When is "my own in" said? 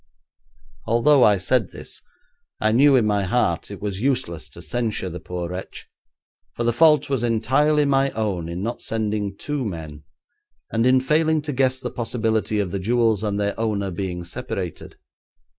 7.85-8.63